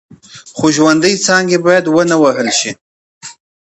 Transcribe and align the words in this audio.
خو 0.57 0.65
ژوندۍ 0.77 1.15
څانګې 1.25 1.57
باید 1.65 1.85
ونه 1.89 2.15
وهل 2.23 2.49
شي. 2.59 2.71